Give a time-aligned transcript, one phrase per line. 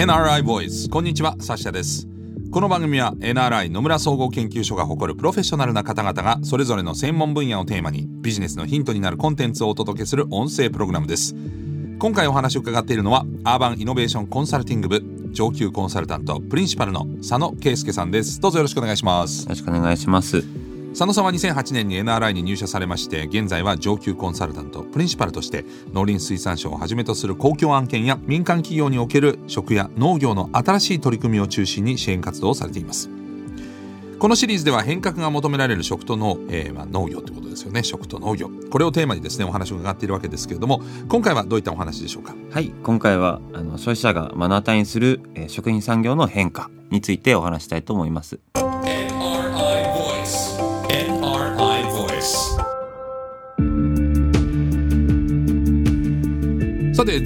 [0.00, 2.08] NRI Voice こんにちはサッシャです。
[2.50, 11.34] この番組は NRI 野村総合研究所が誇るプロフェッショナルな方々がそれぞれの専門分野をテーマにビジネスのヒントになるコンテンツをお届けする音声プログラムです。
[11.98, 15.02] 今回お話を伺っているのはアーバンイノベーションコンサルティング部
[15.32, 18.40] 上級コンサルタントプリンシパルの佐野圭介さんです。
[18.40, 19.42] どうぞよろしくお願いします。
[19.42, 20.59] よろしくお願いします。
[20.90, 33.08] 佐野さんは2008年に NRI に入社されまして現在は上級コンサルタントプリンシパルとして農林水産省をはじめとする公共案件や民間企業における食や農業の新しい取り組みを中心に支援活動をされています。
[34.18, 37.82] このシリーズでは変革が求められる食と農,、えーまあ、農業ということですよね。
[37.82, 38.50] 食と農業。
[38.70, 42.34] これをテーマにですねお話を伺っているわけですけれども今回はどういったお話でしょうか？
[42.50, 42.70] はい。
[42.82, 48.40] 今回はあの消費者が目の当たりにする、えー、食品産業の変化についてお話したいと思います。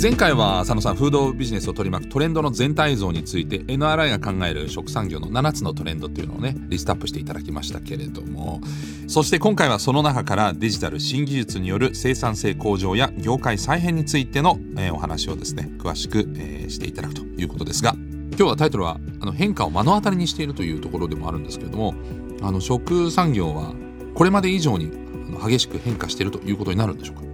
[0.01, 8.61] 前回は佐野さんフードビジネスを取り巻くトレンドの全体像について NRI が考える食産業の7つのトレンドっていうのをねリストアップしていただきましたけれども。
[9.07, 17.95] そして今回はその中からデジタル新技術による生産性向上や業界再編についての、えお話をですね詳しく、えしていただくということですが
[18.31, 21.95] 今日はタイトルはあの変化を目の当たりにしているというところでもあるんですけれども
[22.41, 23.75] あの食産業は
[24.15, 24.91] これまで以上に
[25.47, 27.34] 激しく変化しているということになるんでしょうか？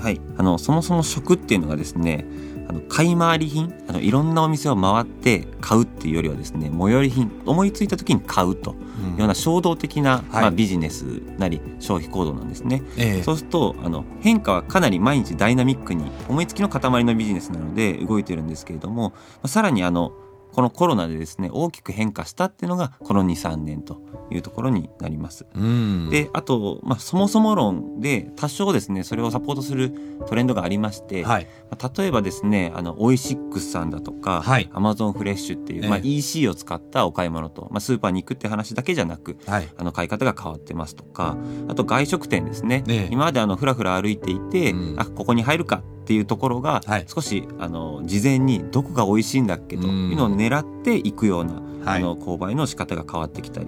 [0.00, 0.20] はい。
[0.36, 2.24] あのそもそも食っていうのがですね
[2.68, 8.74] あの買い回り品あのいろんなお店を回って買うっていうよりはですね最寄り品思いついた時に買うとい
[9.16, 10.22] うような衝動的な、はい。
[10.30, 11.04] まあ、ビジネス
[11.38, 12.82] なり消費行動なんですね。
[12.96, 13.22] ええ。
[13.22, 20.12] そうするとあの変化はかなり毎日ダイナミックに思いつきの塊のビジネスなので動いてるんですけれども、まあ、さらにあの
[20.56, 25.44] このコロナでですね大きく変化したっていうのがこの23年というところになります。
[25.54, 26.08] うん。
[26.08, 29.92] であと、まあ、そもそも論で多少ですねそれをサポートする
[30.26, 31.46] トレンドがありまして、はい。
[31.70, 34.70] まあ例えばですねあのオイシックスさんだとか、はい。
[34.72, 36.08] アマゾンフレッシュっていう、まあ、ええ。
[36.08, 39.68] EC を使ったお買い物と、まあ、スーパーに行くって話だけじゃなくはい。
[39.76, 41.36] あの買い方が変わってますとか
[41.68, 43.08] あと外食店ですね、ええ。
[43.12, 44.98] 今まであのふらふら歩いていて、うん。
[44.98, 47.04] あここに入るかっていうところが、はい。
[47.12, 52.00] 少しあの事前にどこが美味しいんだっけというのを狙っていくような、はい。
[52.00, 53.66] あの購買の仕方が変わってきたり。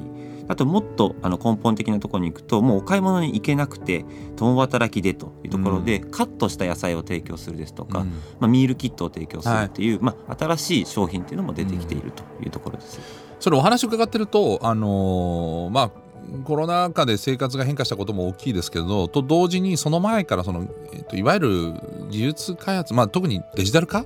[0.51, 4.07] あともっとあの根本的なところに行くともうお買い物に行けなくて
[4.37, 8.09] 共働きでというところで、カットした野菜を提供するですとか、うん。
[8.39, 13.01] まあ、ミールキットを提供するっていう、まあ、新しい商品っていうのも出てきているというところです。
[13.41, 16.08] それお話を伺ってるとあのーまあ
[16.45, 21.75] コロナ禍で生活が変化したことも大きいですけどと同時にその前からその、えっといわゆる
[22.11, 24.05] 技術開発、まあ、特にデジタル化、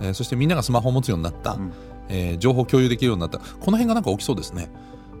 [0.00, 1.72] えーそしてみんながスマホを持つようになった、うん。
[2.08, 3.38] えー情報共有できるようになった？
[3.38, 4.70] この辺がなんか起きそうですね。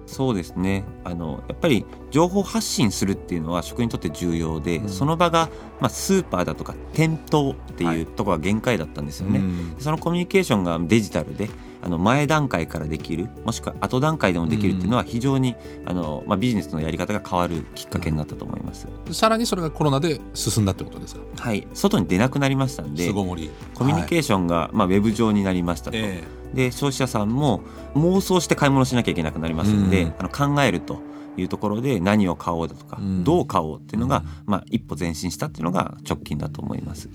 [0.04, 0.84] そうですね。
[1.04, 4.88] あのやっぱり情報発信するっていうのは食にとって重要で、うん。
[4.88, 5.48] その場が、
[5.80, 7.98] まあ、スーパーだとか店頭ってはい。
[7.98, 9.38] いうところが限界だったんですよね。
[9.38, 9.76] うん。
[9.78, 11.48] そのコミュニケーションがデジタルで
[11.82, 18.86] あの前段階からできるもしくは後段階でもできるっていうのは非常に、あのまあ、ビジネスのやり方が変わるきっかけになったと思います。
[19.10, 21.22] さらにそれがコロナで進んだってことですか？
[21.36, 25.96] はい、外に出なくなりましたんでコミュニケーションが、まあ、ウェブ上になりましたと。
[25.96, 26.22] え
[26.54, 27.62] で消費者さんも
[27.94, 31.00] 妄想して買い物しなきゃいけなくなりますので、うんあの考えると
[31.38, 37.08] いうところで何を買おうだとか、うんどう買おうっていうのが、うんまあ、一歩前進したっていうのが直近だと思います。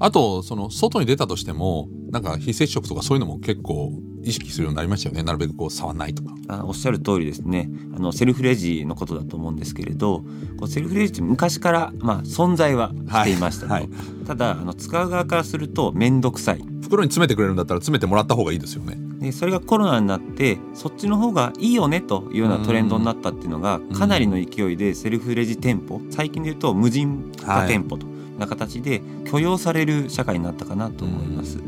[0.00, 5.22] あとその外に出たとしてもなんか非接触とかそういうのも結構意識するようになりましたよね。
[5.22, 6.34] なるべくこう触らないとか。
[6.48, 7.70] あおっしゃる通りですね。
[7.94, 10.24] あのセルフレジのことだと思うんですけれど
[10.58, 14.26] こうセルフレジって昔から、まあ、存在はしていましたと、はいはい。
[14.26, 16.64] ただあの使う側からすると面倒くさい。
[16.82, 18.96] 袋に詰めてくれるんだったら詰めてもらった方がいいですよね。
[19.20, 28.09] でそれがコロナになってそっちの方がいいよねというようなトレンドになったっていうのがかなりの勢いでセルフレジ店舗最近で言うと無人化店舗と
[28.40, 31.58] な形で許容される社会になったかなと思います。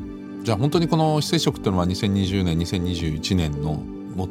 [0.43, 3.81] じゃあ本当にこの非接触っていうのは2020年2021年の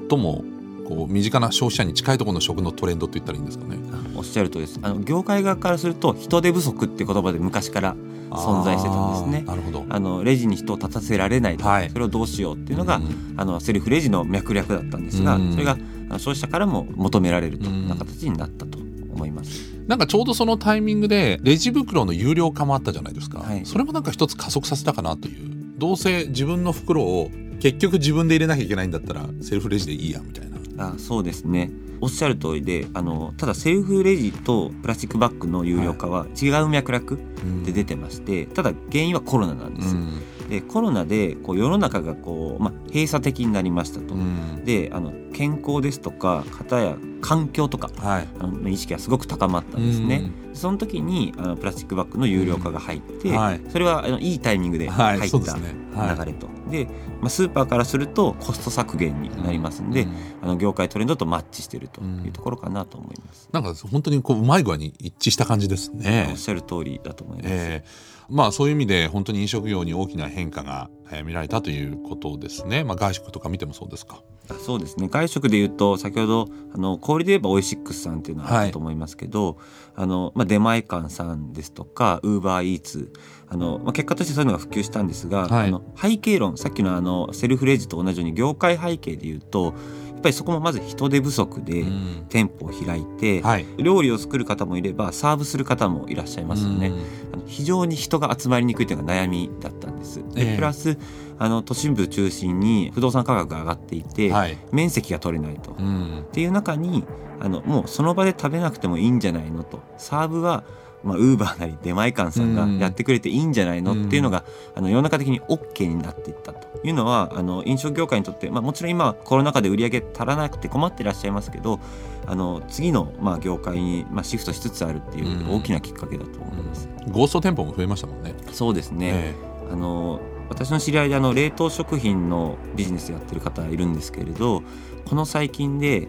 [0.10, 0.44] 最も
[0.90, 3.78] こう身近な消費者に近いところの食のトレンドと言ったらいいんですかね。
[4.16, 4.80] おっしゃるとりです。
[4.82, 7.96] あの業界側からすると人手不足って言葉で昔から
[8.30, 9.44] 存在してたんですね。
[9.48, 9.86] なるほど。
[9.88, 11.90] あのレジに人を立たせられないと、はい。
[11.90, 15.78] それをどうしようっていうのが、うんあのセルフレジの脈略だったんですが、うんそれが
[16.18, 18.81] 消費者からも求められるとな形になったと
[19.22, 19.74] 思います。
[19.88, 23.66] なんかちょうどそのタイミングでレジ袋の有料化もあったじゃないですか、はい。
[23.66, 25.52] それもなんか一つ加速させたかなという。
[25.78, 27.30] どうせ自分の袋を
[27.60, 30.58] 結局自分で入れなきゃいけないんだったらセルフレジでいいやみたいな。
[30.90, 31.72] あそうですね。
[32.00, 39.96] おっしゃる通りであのただセルフレジとプラスチックバッグの有料化は違う脈絡で出てましてただ原因はコロナなんです。
[39.96, 40.22] うん。
[40.50, 44.14] でコロナでこう世の中がこう、まあ、閉鎖的になりましたと。
[44.14, 50.30] うんであの健康ですとか方や環境とかはいあの意識がすごく高まったんですね。
[50.54, 56.48] その時にあのプラスチックバッグの有料化が入って、うんはいそれはあのいいタイミングではい入ったそうですねはい流れと。
[56.70, 56.86] で、
[57.22, 63.50] まあ、スーパーからするとコスト削減になりますんで、うんあの業界トレンドとマッチしているというところかなと思います。
[63.52, 66.38] なんか本当にこううまい具合に一致した感じですねおっ。
[66.38, 67.50] しゃる通りだと思います。
[67.50, 72.84] えーまあそういう意味で本当に飲食業に大きな変化が、えー見られたということですね。
[72.84, 74.22] まあ外食とか見てもそうですか？
[74.50, 79.58] あそうですね外食でいうと先ほどあの小売で言えばオイシックスさんっていうのはあったと思いますけど、
[79.96, 83.14] あのまあ、出前館さんですとかウーバーイーツ
[83.50, 89.74] あの、まあ、結果としてそういうのが普及したんですが、はいあの背景論さっきのあのセルフレジと同じように業界背景でいうと
[90.22, 93.66] ぱりそこもまず人手不足でうん店舗を開いて、はい。
[93.78, 96.88] 料理を作る方もいればサーブする方もいらっしゃいますよね。
[96.88, 96.96] うん
[97.34, 100.18] あの非常に人が集まりにくいというのが悩みだったんです。
[100.34, 100.98] でええプラス
[101.40, 104.58] あの都心部中心に不動産価格が上がっていて、はい。
[104.72, 105.72] 面積が取れないと。
[105.72, 106.26] っうん。
[106.32, 107.04] ていう中に
[107.40, 110.64] あのもうその場で食べなくてもいいんじゃないのとサーブは
[111.04, 112.78] まあ、ウーバーなり出前館さんがうん。
[112.80, 114.44] やってくれていいんじゃないのうんっていうのが、
[114.76, 121.80] あの世の中的に OK になっていったというのはあの飲食業界にとって、まあ、もちろん今コロナ禍で売り上げ足らなくて困っていらっしゃいますけど
[122.26, 126.90] あの次のまあ業界にまあシフトしつつあるっていう大きなきっかけだと思います。
[127.10, 128.34] ゴースト店舗も増えましたもんね。
[128.52, 129.36] そうですね、え。
[129.72, 130.20] あの
[130.50, 134.64] 私の知り合いであの冷凍食品のビジネスやってる方いるんですけれど
[135.06, 136.08] この最近で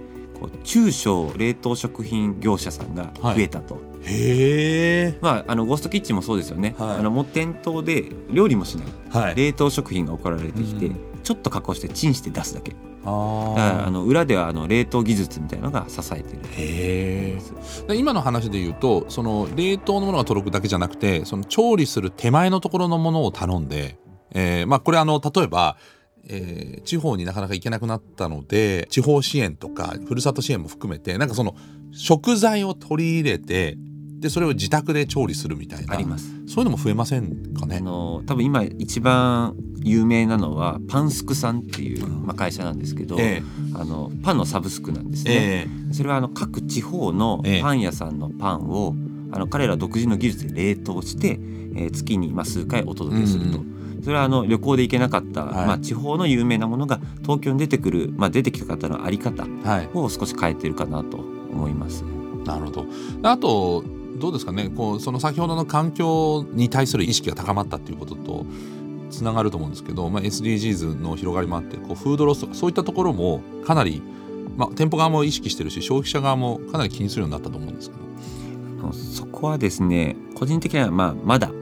[0.65, 5.19] 中小冷凍食品業者さんが増えたと、えへえ。
[5.21, 6.97] まあ、あのゴーストキッチンもそうですよね、はい。
[6.99, 8.87] あのもう店頭で料理もしない。
[9.11, 9.35] はい。
[9.35, 10.97] 冷凍食品が送られてきて、うん。
[11.23, 12.73] ちょっと加工してチンして出すだけ。
[12.73, 13.91] だあからああ。
[13.91, 16.41] の裏ではあの冷凍技術みたいなのが支えてる。
[16.53, 17.39] へ
[17.95, 23.99] 今の話で言うとその冷凍のものが届くだけじゃなくてその調理する手前のところのものを頼んで、
[24.33, 25.77] えーまあこれあの例えば、
[26.29, 31.55] えー地方になかなか行けなくなったので地方支援とかふるさと支援も含めてなんかその
[31.93, 33.77] 食材を取り入れて
[34.19, 36.31] でそれを自宅で調理するみたいなあります。
[36.47, 37.81] そういうのも増えませんかあね。
[37.81, 43.43] の多分今一番有名なのはパンスクさんっていう、まあ、会社なんですけど、え
[43.75, 45.31] あのパンのサブスクなんですえ
[45.67, 45.69] ね。
[45.91, 48.95] えそれはあの各地方のええパン屋さんのパンを、
[49.33, 51.39] あの彼ら独自の技術で冷凍して、
[51.75, 53.59] えー月にまあ数回お届けすると。
[53.59, 59.45] うんそれはあの旅行で行けなかった、はいまあ、地方の有名なものが東京に出てくる、まあ、出てきた方のあり方。
[59.95, 62.05] を少し変えてるかなと思います。
[62.45, 62.87] なるほど。
[63.23, 63.85] あと
[64.19, 68.47] どうですかねこうその先ほどの環境に対する意識が高まったっていうことと
[69.11, 74.03] つながると思うんですけど、まあ、SDGs の広がりもあってこうフードロスとかそういったところもかなり、
[74.57, 78.03] まあ、店舗側も意識してるし消費者側もかなり気にするようになったと思うんですけど。
[78.93, 81.53] そこはですね個人的にはまあまだ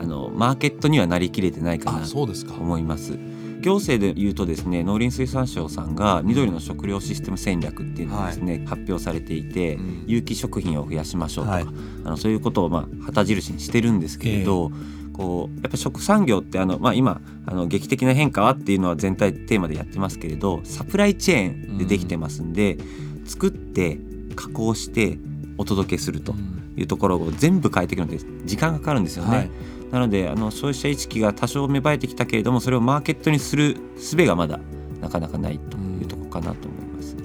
[0.00, 2.54] あのマーケットにはなりきれてないかなあとそうですか。
[2.54, 3.18] 思います。
[3.60, 11.66] 行政で言うとですね農林水産省さんが緑の食料システム戦略っていうのをですね、発表されていて、うん有機食品を増やしましょうとか、はい
[12.04, 14.70] あのそういうことをまあ旗印にしてるんですけれど、
[15.12, 22.78] こうやっぱ食産業ってあの、まあ、今あの劇的な変化はっていうのは全体テーマでやってますけれどサプライチェーンでできてますんで、
[23.26, 23.98] 作って
[24.34, 25.18] 加工して
[25.58, 29.36] お届けするとうんいうところを全部変えていくので時間がかかるんですよね。
[29.36, 29.50] はい
[29.90, 34.60] なのであの消費者意識が多少芽生えてきたけれどもそれをマーケットにする術がまだ
[35.00, 37.16] なかなかないというところかなと思います。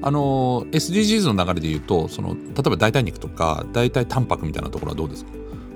[0.00, 5.30] あの SDGs の流れで言うとその例えば代替肉とか代替タンパクみたいなところはどうですか？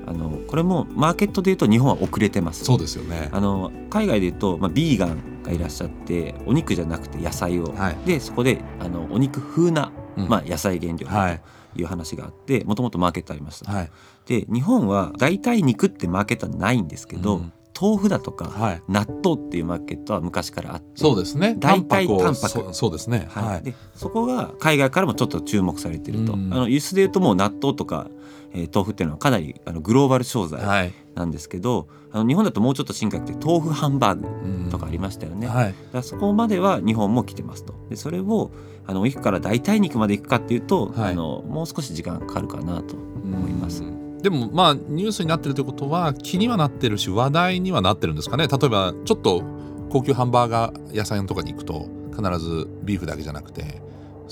[0.04, 2.64] あのこれもマーケットでいうと日本は遅れてます。
[2.64, 3.28] そうですよね。
[3.32, 11.40] あの海外でいうと、まあ、ビーガンがいらっしゃってお肉じゃなくて野菜を、はいでそこであのお肉風な、うんまあ、野菜原料はい。
[11.75, 13.73] という話があってもともとマーケットありました。
[13.73, 13.90] はい。
[14.26, 17.52] で日本は代替肉ってマーケットはないんですけど、うん。
[17.81, 18.83] 豆腐だとか、はい。
[18.88, 21.57] 納豆っていうマーケットは昔からあってそうですね。
[21.59, 22.49] 代替をタンパク。
[22.49, 23.26] そうそうですね。
[23.31, 23.45] はい。
[23.47, 23.62] はい。
[23.62, 26.52] でそこが海外からもちょっと注目されていると、うん。
[26.52, 28.09] あの輸出でいうともう納豆とか、
[28.54, 30.94] えー豆腐っていうのはかなりあのグローバル商材はい。
[31.14, 35.75] なんですけど、あの日本だともうちょっと進化して豆腐ハンバーグうんとかありましたよね、はい。
[35.92, 37.75] らそこまでは日本も来てますと。
[37.90, 38.50] でそれを
[38.87, 41.12] あのお肉から代替肉までいくかっていうと、はい。
[41.12, 43.82] あのもう少し時間かかるかなと思います。
[43.82, 44.18] うん。
[44.23, 48.47] でもまあニュースになってるということは気にはなってるし話題にはなってるんですかね。
[48.49, 49.42] 例えばちょっと
[49.90, 53.82] 高級ハンバーガー屋さんとかに行くと必ずビーフだけじゃなくて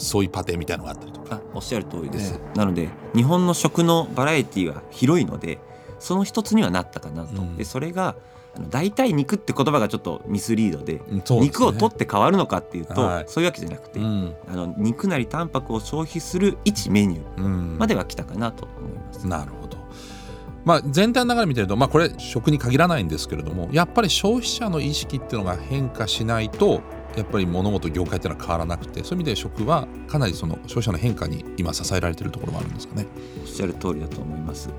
[0.01, 1.21] ソイパテみたいのがあったりとか。
[1.31, 5.59] あおっしゃる通りです、えなので日本の食のバラエティーが広いので
[6.01, 7.57] その一つにはなったかなと、うん。
[7.57, 8.17] でそれが
[8.57, 11.23] あの代替肉って言葉がちょっとミスリードでね。
[11.41, 13.25] 肉を取って変わるのかっていうと、はい。
[13.29, 14.35] そういうわけじゃなくて、うん。
[14.49, 17.79] あの肉なりタンパクを消費する一メニューうん。
[17.79, 19.27] までは来たかなと思います。
[19.27, 19.79] なるほど。
[20.65, 26.83] まあ、全体の流れ見てると、まあ、これ食に限らないんですけれどもやっぱり消費者の意識っていうのが変化しないと
[27.17, 33.07] やっぱり物事業界っていうのは変わらなくてそういう意味で食はかなりその消費者の変化に今支えられているところもあるんですかね。
[33.41, 34.71] おっしゃる通りだと思います。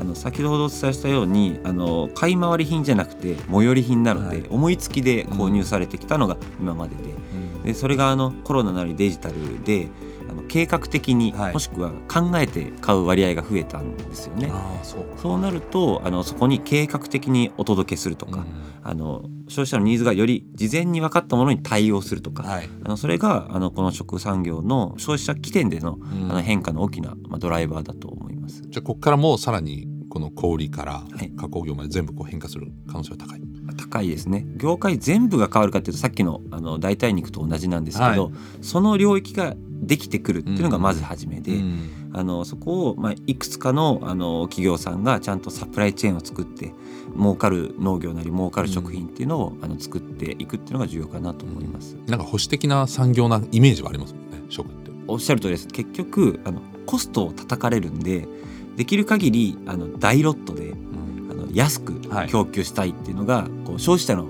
[0.00, 9.88] あの先ほどお伝えしたようにあの買い回り品じゃなくて最寄り品なので、はい、思いつきで購入されてきたのが今まででうん、でそれがあのコロナなりデジタルで
[10.32, 14.50] あの計画的に、はい、もしくは考えて買う割合が増えたんですよね。
[14.82, 18.46] そうそうなるとあのそこに計画的にお届けするとか、うん、
[18.82, 28.62] あの消費者のニーズがより事前に分かったものに対応するとか、はい、あのそれがあのこの食産業の消費者起点での,、あの変化の大きな、まあ、ドライバーだと思います。
[28.62, 31.04] じゃあここからもうさらにこの小売から
[31.38, 33.40] 加工業まで全部こう変化する可能性は高い。
[33.76, 34.44] 高いですね。
[34.56, 46.72] 業界全部が変わるかっていうとさっきのあの代替肉と同じなんですけど、はい、その領域ができてくるっていうのがまず初めで、うん、あのそこを、まあ、いくつかのあの企業さんがちゃんとサプライチェーンを作って
[47.16, 51.96] 儲かる農業なり儲かる食品っていうのを、うん、あの作っていくっていうのが重要かなと思います。
[52.06, 54.92] なんか保守的な産業なイメージはありますもんね食って。
[55.08, 55.66] おっしゃる通りです。
[55.66, 58.28] 結局あのコストを叩かれるんで
[58.76, 64.28] できる限りあの大ロットで、うん、あの安く供給したいっていうのが、はい、こう消費者の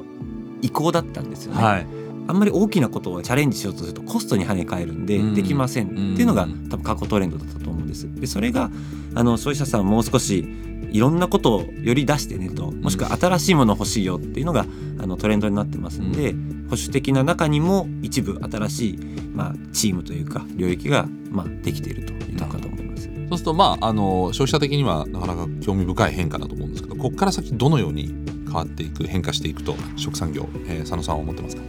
[0.63, 1.63] 意向だったんですよね。
[1.63, 8.13] はいあんまり大きなことをチャレンジしようとするとコストに跳ね返るんでできませんっていうのが多分過去トレンドだったと思うんです。
[8.15, 8.71] でそれが
[9.15, 10.47] あの消費者さんもう少し
[10.91, 14.67] いろんなことをより出してねともしくは新しいもの欲しいよっていうのが
[14.99, 16.33] あのトレンドになってますんで、
[16.69, 18.99] 保守的な中にも一部新しい、
[19.35, 23.09] まあ、チームというか領域が、まあ、できているというのかと思います。
[23.31, 28.15] そうするとまああの消費者的にはなかなか興味深い変化だと思うんですけどここから先どのように
[28.45, 31.63] 変わっていく変化していくと食産業、えー、佐野さんは思ってますか？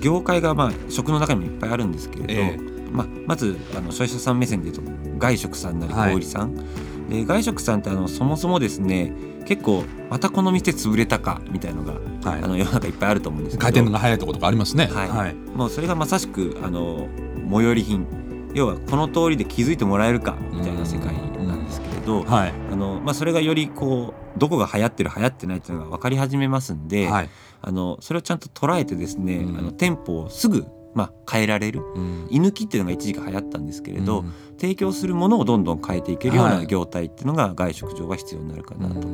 [0.00, 6.62] 業界がまあ食の中にもいっぱいあるんですけれど、えー、まあ、まずあの消費者さん目線で言うと外食さんなり小売さん、は
[7.08, 9.12] い、で外食さんってあのそもそもですね
[9.46, 11.94] 結構またこの店潰れたかみたいのが、
[12.28, 13.62] はい、あの世の中いっぱいあると思うんですけど。
[13.62, 17.08] 回転が早いところとかありますね、はい、はい、もうそれがまさしくあの
[17.50, 18.06] 最寄り品。
[18.54, 21.14] 要はこの通りで気づいてもらえるかみたいな世界
[21.46, 27.30] なんですけれど、はい、あのまあ、それがよりこうどこが流行ってる流行ってないっていうのが分かり始めますんで、はい、
[27.62, 39.06] あのそれをちゃんと捉えてですね、うん、あの店舗をすぐまあ、変えられる、うん、居抜きっていうのが一時期流行ったんですけれど、うん、提供するものをどんどん変えていけるような業態っていうのが外食上は必要になるかなと。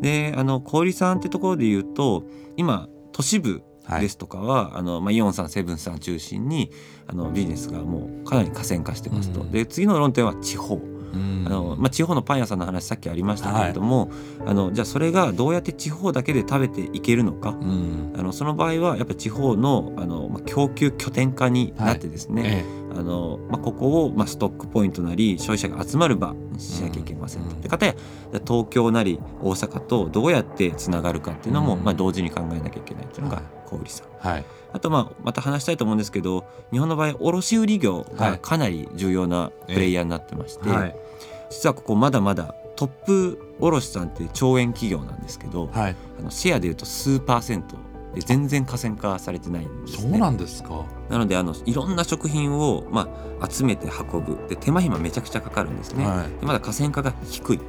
[0.00, 2.24] であの小売さんってところで言うと
[2.56, 3.62] 今都市部
[4.00, 6.70] ですとかは、はい、あのまあ、イオンさんセブンさん中心に
[7.06, 9.44] あのビジネスがもうかなり河川化してますと。
[9.44, 10.80] で次の論点は地方。
[11.12, 22.50] あのまあ、地方のパン屋さんの話さっきありましたけれども、はい、あのじゃあそれがどうやって地方だけで食べていけるのか、うん、あのその場合はやっぱり地方のあの、まあ、供給拠点化になってですね、はい。
[22.52, 22.64] ええ、
[22.96, 27.50] あのまあ、ここを、まあ、ストックポイントなり消費者が集まる場にしなきゃいけませんと。
[27.50, 27.94] うん、でかたや
[28.46, 34.28] 東京なり大阪とどうやってつながるかっていうのも、まあ、同時に考えなきゃいけないっていうのが小売さん。
[34.28, 34.44] はい。
[34.72, 40.96] あとまあまた話したいと思うんですけど日本の場合卸売業がかなり重要なプレイヤーになってまして、はい、
[41.50, 47.76] 実はここまだまだトップ卸さんって超円企業なんですけど、はい、あのシェアでいうと数パーセント
[48.14, 50.84] で全然河川化されてないんです、ね、そうなんですか。
[51.08, 53.08] なのであのいろんな食品を、ま
[53.40, 54.38] あ、集めて運ぶ。
[54.48, 57.60] で手間暇めちゃくちゃかかるんですね、はい、でまだ河川化が低い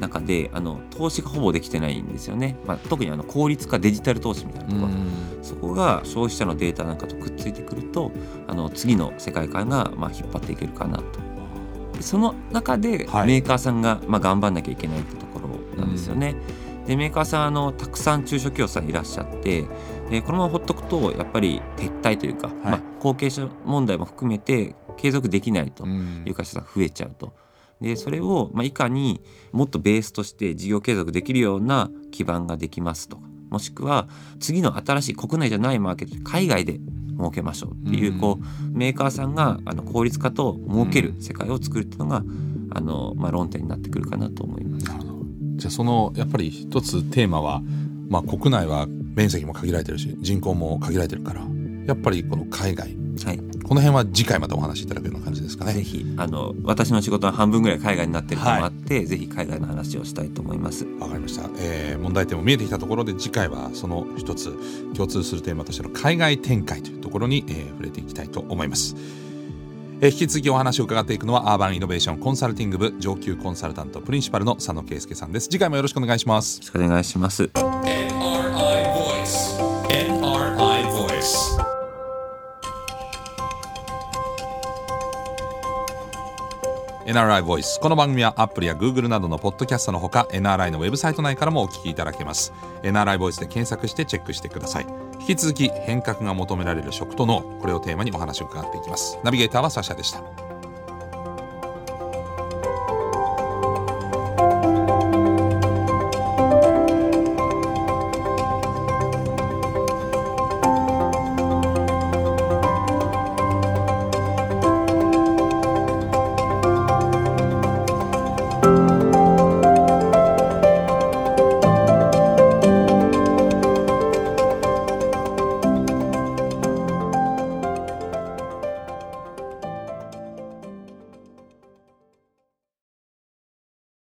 [0.00, 4.92] 中で、あの投資がほぼできてないんですよね、まあ、特にあの効率化デジタル投資みたいなところ、
[5.42, 8.10] そこが消費者のデータなんかとくっついてくると
[8.48, 11.04] あの次の世界観がまあ引っ張っていけるかなと。
[12.00, 16.34] その中でメーカーさんがまあ頑張んなきゃいけないってところなんですよね。
[16.86, 19.64] でメーカーさんあのたくさん中小企業さんいらっしゃって
[20.10, 27.32] でこのままほっとくとやっぱり撤退というか、はい、まあ、後継者問題も含めて継続できないという会社さん増えちゃうと。
[27.80, 29.20] でそれを、まあ、いかに
[29.52, 34.08] もっとベースとして事業継続できるような基盤ができますとかもしくは
[34.40, 36.78] 次の新しい国内じゃないマーケット海外で
[37.16, 42.24] 儲けましょうっていう、こうメーカーさんがあの効率化と儲ける世界を作るっていうのが、
[42.70, 45.13] あのまあ、論点になってくるかなと思います。
[45.64, 47.62] じゃあそのやっぱり一つテーマは、
[48.10, 51.40] まあ、国内は面積も限られてるし人口も限られてるから
[51.86, 52.94] やっぱりこの海外、
[53.24, 55.72] はい、この辺は次回またお話しいただくような感じですかね。
[55.72, 60.84] ぜひあの私の仕事は半分ぐらい海外になってるともあって、はい、ぜひ海外の話をしたいと思います。
[61.00, 61.48] わかりました。
[61.58, 64.54] えー、問題点も見えてきたところで次回はその一つ
[64.94, 68.96] 共通するテーマとしての海外展開というところに、えー、触れていきたいと思います。
[70.04, 75.48] え、引き続きお話を伺っていくのはアーバンイノベーションコンサルティング部上級コンサルタントプリンシパルの佐野圭介さんです。
[75.48, 76.56] 次回もよろしくお願いします。
[76.56, 77.50] よろしくお願いします。
[87.06, 92.54] NRI Voice この番組はアップルや Google などのポッドキャストのほか NRI のウェブサイト内からもお聞きいただけます。
[92.82, 94.86] NRI Voice で検索してチェックしてください。
[95.20, 97.42] 引き続き変革が求められる食と脳。
[97.60, 99.18] これをテーマにお話を伺っていきます。
[99.22, 100.43] ナビゲーターはサシャでした。